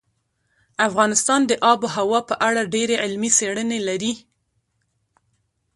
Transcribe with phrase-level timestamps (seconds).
[0.87, 4.13] افغانستان د آب وهوا په اړه ډېرې علمي څېړنې لري.